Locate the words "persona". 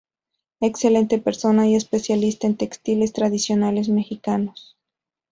1.19-1.67